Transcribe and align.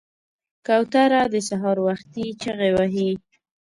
کوتره 0.65 1.21
د 1.33 1.35
سهار 1.47 1.77
وختي 1.87 2.25
چغې 2.41 2.69
وهي. 2.77 3.11